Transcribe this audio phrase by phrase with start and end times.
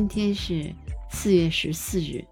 [0.00, 0.74] 今天是
[1.10, 2.24] 四月十四日，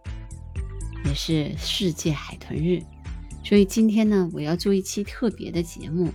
[1.05, 2.83] 也是世界海豚日，
[3.45, 6.11] 所以今天呢，我要做一期特别的节目，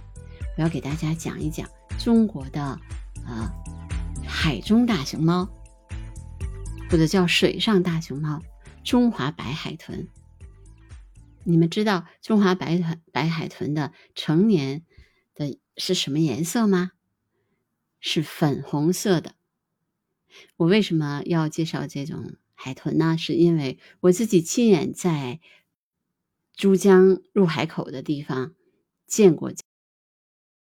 [0.58, 3.54] 我要给大家讲一讲中国的啊
[4.26, 5.48] 海中大熊猫，
[6.90, 8.42] 或者叫水上大熊猫——
[8.84, 10.08] 中华白海豚。
[11.44, 14.84] 你们知道中华白豚白海豚的成年
[15.36, 16.94] 的是什么颜色吗？
[18.00, 19.36] 是粉红色的。
[20.58, 23.18] 我为什么要介绍这种海豚呢？
[23.18, 25.40] 是因为我自己亲眼在
[26.56, 28.54] 珠江入海口的地方
[29.08, 29.52] 见过。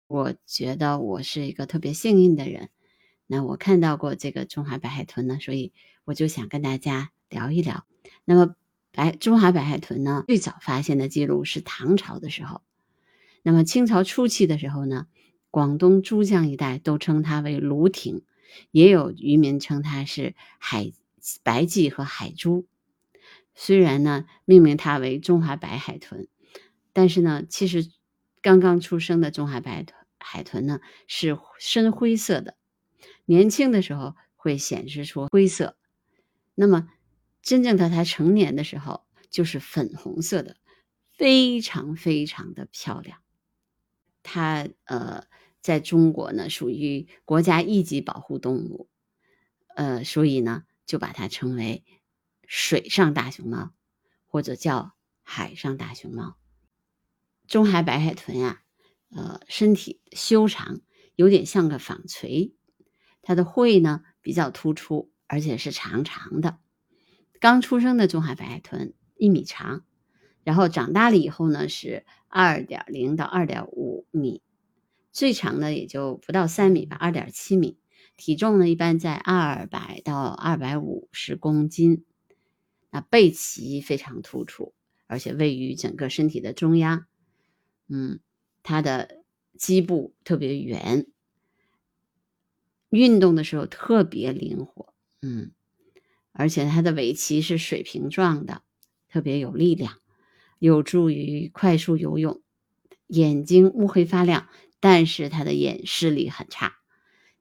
[0.08, 2.70] 我觉得我是一个特别幸运的人。
[3.26, 5.74] 那我看到过这个中华白海豚呢，所以
[6.06, 7.86] 我就想跟大家聊一聊。
[8.24, 8.56] 那么
[8.94, 12.62] 白中华白海豚呢，最早发现的记录是唐朝的时候。
[13.44, 15.08] 那么清朝初期的时候呢，
[15.52, 18.24] 广东珠江一带都称它为芦艇。
[18.72, 20.92] 也有渔民称它是海
[21.44, 22.68] 白鲫和海珠，
[23.54, 26.28] 虽然呢命名它为中华白海豚，
[26.94, 27.90] 但是呢，其实
[28.42, 29.86] 刚刚出生的中华白
[30.20, 32.56] 海豚呢是深灰色的，
[33.26, 35.78] 年轻的时候会显示出灰色，
[36.56, 36.90] 那么
[37.42, 40.56] 真正到它成年的时候就是粉红色的，
[41.12, 43.20] 非常非常的漂亮，
[44.24, 45.26] 它呃。
[45.68, 48.88] 在中国呢，属于国家一级保护动物，
[49.76, 51.84] 呃，所以呢，就把它称为
[52.48, 53.74] 水上大熊猫，
[54.28, 54.94] 或者叫
[55.24, 56.38] 海上大熊猫。
[57.50, 58.62] 中海白海豚呀，
[59.10, 60.80] 呃，身体修长，
[61.16, 62.56] 有点像个纺锤，
[63.22, 66.60] 它的喙呢比较突出，而且是长长的。
[67.42, 69.84] 刚出生的中海白海豚一米长，
[70.46, 74.42] 然后长大了以后呢是二点零到二点五米。
[75.18, 77.80] 最长的也就不到三米吧，二点七米，
[78.18, 82.06] 体重呢一般在二百到二百五十公斤。
[82.92, 84.76] 那背鳍非常突出，
[85.08, 87.08] 而且位于整个身体的中央。
[87.88, 88.20] 嗯，
[88.62, 89.24] 它的
[89.58, 91.08] 基部特别圆，
[92.92, 94.94] 运动的时候特别灵活。
[95.24, 95.50] 嗯，
[96.32, 98.62] 而且它的尾鳍是水平状的，
[99.10, 99.94] 特别有力量，
[100.60, 102.40] 有助于快速游泳。
[103.08, 104.48] 眼睛乌黑发亮。
[104.90, 106.78] 但是它的眼视力很差，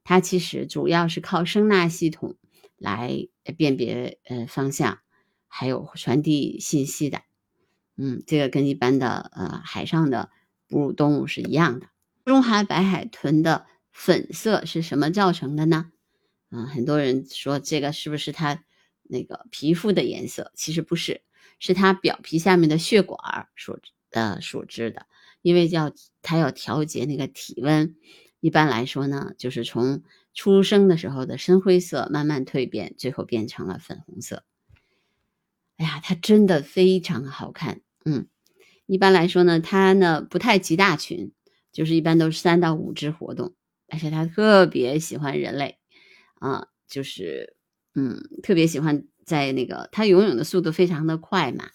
[0.02, 2.34] 它其实主要是靠声纳系统
[2.76, 4.98] 来辨别呃方向，
[5.46, 7.22] 还有传递信息的。
[7.96, 10.28] 嗯，这个跟一般的呃海上的
[10.66, 11.86] 哺乳动物是一样的。
[12.24, 15.92] 中华白海豚的粉色是什么造成的呢？
[16.50, 18.64] 嗯，很多人说这个是不是它
[19.04, 20.50] 那个皮肤的颜色？
[20.56, 21.22] 其实不是，
[21.60, 23.78] 是它表皮下面的血管所
[24.10, 25.06] 呃所致的。
[25.46, 25.92] 因为要
[26.22, 27.94] 它要调节那个体温，
[28.40, 30.02] 一般来说呢，就是从
[30.34, 34.42] 出生的时候的深灰色慢慢蜕变，最后变成了粉红色。
[35.76, 37.80] 哎呀，它真的非常好看。
[38.04, 38.26] 嗯，
[38.86, 41.30] 一般来说呢，它呢不太集大群，
[41.70, 43.54] 就是一般都是三到五只活动，
[43.86, 45.78] 而且它特别喜欢人类
[46.40, 47.54] 啊，就是
[47.94, 51.66] 嗯，特别喜欢在那个它游泳的速度非常的快嘛，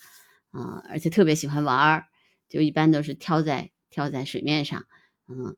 [0.51, 2.07] 啊，而且特别喜欢玩儿。
[2.51, 4.85] 就一般都是跳在跳在水面上，
[5.29, 5.55] 嗯，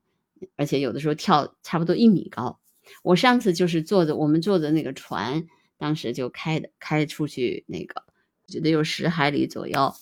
[0.55, 2.59] 而且有的时候跳差不多一米高。
[3.01, 8.03] 我上次就是坐着我们坐的那个船，当时就开的开出去那个，
[8.47, 9.95] 觉得有十海里左右，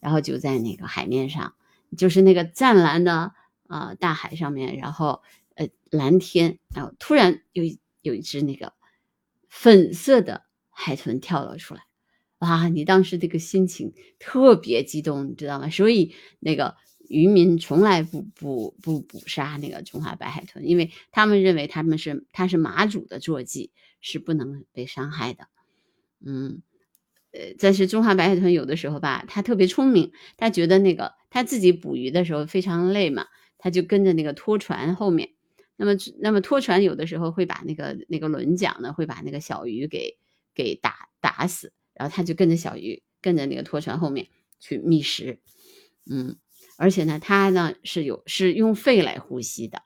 [0.00, 1.54] 然后就在那个海面上，
[1.98, 3.34] 就是那个湛蓝的
[3.66, 5.22] 啊大海上面，然后
[5.56, 7.64] 呃蓝天，然后突然有
[8.00, 8.72] 有一只那个
[9.50, 11.82] 粉色的海豚跳了出来。
[12.40, 15.70] 哇，你当时这个心情特别激动，你知道吗？
[15.70, 16.76] 所以那个
[17.08, 25.48] 渔民从来不不不捕杀那个中华白海豚，因为他们认为他们是他是马祖的坐骑，是不能被伤害的。
[26.24, 26.62] 嗯，
[27.32, 33.26] 呃，但是中华白海豚有的时候吧，它特别聪明，它觉得那个它自己捕鱼的时候非常累嘛，
[33.58, 35.30] 它就跟着那个拖船后面。
[35.76, 40.16] 那么那么拖船有的时候会把那个那个轮桨呢，会把那个小鱼给
[40.54, 41.72] 给打打死。
[42.00, 45.38] 然后他就跟着小鱼，跟着那个拖船后面去觅食，
[46.10, 46.38] 嗯，
[46.78, 49.82] 而且呢，它呢是有是用肺来呼吸的，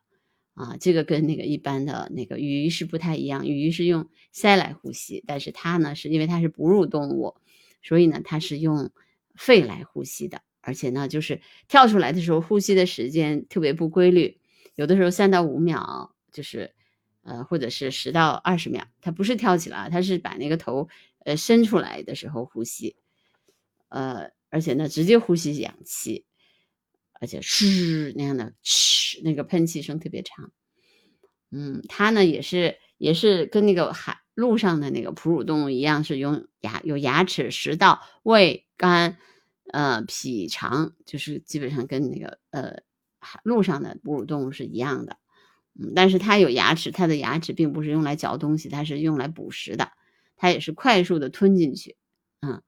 [0.54, 7.34] 啊，这个跟那个一般的那个鱼是不太一样，鱼是用鳃来呼吸，但是它呢是因为它是哺乳动物，
[7.82, 8.92] 所以呢它是用
[9.34, 14.38] 肺来呼吸的，而且呢就是跳出来的时候呼吸的时间特别不规律，
[14.76, 16.74] 有的时候三到五秒，就是
[17.22, 20.88] 呃或者是十到二十秒，它不是跳起来，它是把那个头。
[21.24, 22.96] 呃，伸出来的时候呼吸，
[23.88, 26.26] 呃，而且呢，直接呼吸氧气，
[27.20, 30.52] 而且嘘那样的嘘，那个喷气声特别长。
[31.50, 39.16] 嗯，它呢也是也是跟那个海陆上的那个哺乳动物一样，是用牙有牙齿、食道、胃、肝、
[39.72, 42.82] 呃脾、肠，就是基本上跟那个呃
[43.44, 45.16] 陆上的哺乳动物是一样的。
[45.80, 49.92] 嗯，但是它有牙齿，它的牙齿并不是用来嚼东西，它是用来捕食的，
[50.36, 51.96] 它也是快速的吞进去。
[52.40, 52.62] 嗯，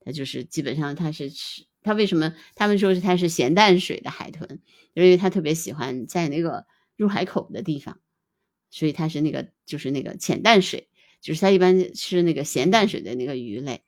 [0.00, 4.60] 它就是基本上它是吃，它为什么他们说是它是咸淡水的海豚？
[4.94, 6.66] 因为它特别喜欢在那个
[6.96, 8.00] 入海口的地方，
[8.70, 10.88] 所以它是那个就是那个浅淡水，
[11.20, 13.82] 就是它一般吃那个咸淡水的那个鱼类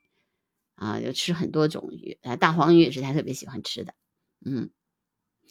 [0.75, 3.93] 啊，有吃很多种鱼啊，大黄鱼也是它特别喜欢吃的。
[4.45, 4.69] 嗯。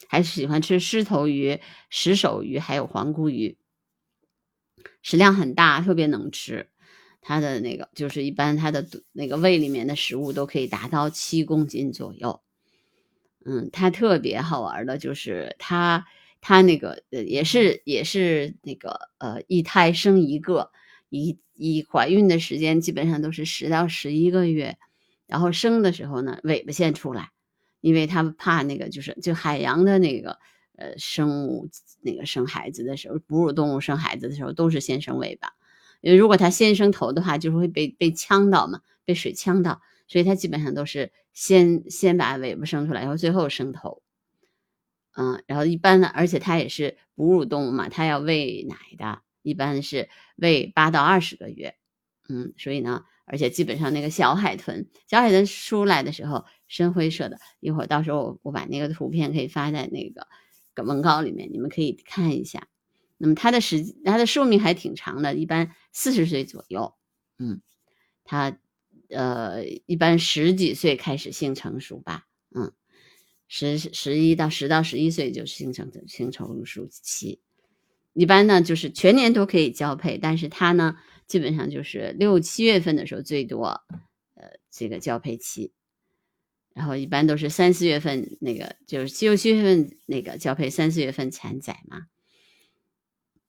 [0.07, 3.57] 还是喜欢吃狮头鱼、石首鱼，还有黄姑鱼，
[5.01, 6.71] 食量很大，特别能吃。
[7.23, 12.41] 它的那个就是一般它的那个胃里面的食物都可以达到七公斤左右。
[13.43, 16.05] 嗯，它特别好玩的就是它
[16.39, 20.71] 它那个呃也是也是那个呃一胎生一个，
[21.09, 24.77] 一一怀孕的时间基本上都是十到十一个月，
[25.25, 27.31] 然后生的时候呢尾巴先出来。
[27.81, 30.39] 因为他们怕那个，就是就海洋的那个
[30.77, 31.67] 呃生物，
[32.01, 35.49] 那个生孩子的时候，哺乳动物生孩子的时候都是先生尾巴，
[36.03, 44.01] 如果它先生头的话，就是会被被呛到嘛，被水呛到，所以它基本上都是先先把尾巴生出来，然后最后生头。
[45.15, 51.75] 嗯，然后一般呢，而且它也是哺乳动物嘛，它要喂奶的，一般是喂八到二十个月。
[52.29, 53.05] 嗯，所以呢。
[53.25, 62.67] 而且基本上那个小海豚，小海豚出来的时候深灰色的，一会儿到时候我我把那个图片可以发在那个文稿里面，你们可以看一下。
[63.17, 66.93] 那么它的时它的寿命还挺长的，一般四十岁左右。
[67.39, 67.61] 嗯，
[68.25, 68.59] 它
[69.07, 72.27] 呃一般十几岁开始性成熟吧。
[72.53, 72.73] 嗯，
[73.47, 77.39] 十十一到十到十一岁就是性成性成熟期。
[78.11, 80.97] 一般呢就是全年都可以交配，但是它呢。
[81.25, 83.81] 基本上就是六七月份的时候最多，
[84.35, 85.71] 呃，这个交配期，
[86.73, 92.07] 然后一般都是三四月份那个，就是七六七月份那个交配，三四月份产崽嘛。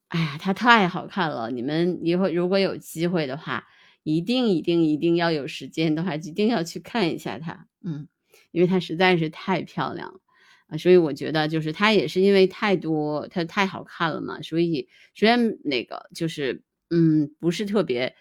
[0.08, 1.50] 哎呀，它太好看了！
[1.50, 3.66] 你们以后如果有机会的话，
[4.02, 8.06] 一定一定一定要有时间的话，一定要去看一下它，嗯，
[8.52, 10.20] 因为它实在是太漂亮了
[10.68, 10.76] 啊！
[10.78, 16.62] 所以我觉得就是它也是因为太多，它太好看了嘛，所以虽然那个就是。
[16.90, 18.14] 嗯，不是特别，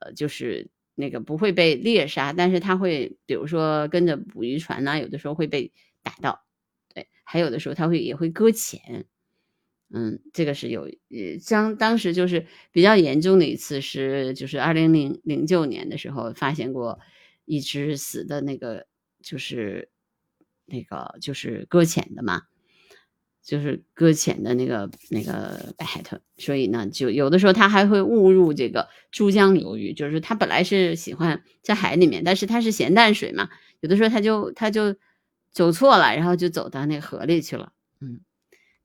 [0.00, 5.72] 呃，就是那个不会被猎杀，但是它会，比如说跟着捕鱼船呢，有的时候会被
[6.02, 6.44] 打到，
[6.92, 9.06] 对，还有的时候它会也会搁浅，
[9.92, 17.00] 嗯，这个是有，呃，像当时就是比较严重的一次是，就是二零零零九年的时候发现过
[17.44, 18.86] 一只死的那个，
[19.22, 19.90] 就是
[20.66, 22.42] 那个就是搁浅的嘛。
[23.42, 33.48] 就是搁浅的那个那个白海豚，所以呢，就有的时候它还会误入这个珠江流域，就是它本来是喜欢在海里面，但是它是咸淡水嘛，
[33.80, 34.94] 有的时候它就它就
[35.50, 37.72] 走错了，然后就走到那个河里去了，
[38.02, 38.20] 嗯，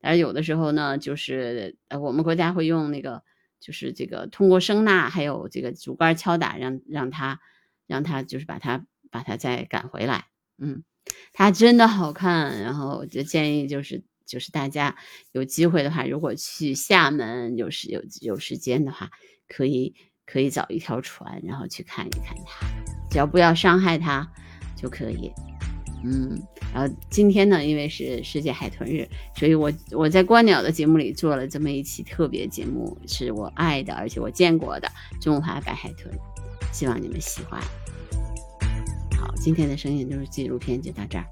[0.05, 3.23] 而有的时候呢，就是呃我们国家会用那个
[3.59, 7.39] 就是这个通过声呐还有这个竹竿敲打，让让它
[7.87, 10.83] 让它就是把它把它再赶回来，嗯，
[11.33, 14.03] 它真的好看，然后我就建议就是。
[14.27, 14.95] 就是大家
[15.33, 19.11] 有机会的话，如果去厦门有时有有时间的话，
[19.47, 19.93] 可以
[20.25, 22.65] 可以找一条船，然后去看一看它，
[23.11, 24.27] 只要不要伤害它
[24.75, 25.31] 就可以。
[26.07, 26.39] 嗯，
[26.71, 34.87] 然后今天呢，因为是世界海豚日，所以我我在观鸟的节目里做了这么一期特别节目，是我爱的，而且我见过的
[35.19, 36.13] 中华白海豚，
[36.71, 37.59] 希望你们喜欢。
[39.17, 41.25] 好，今天的声音就是纪录片，就到这儿。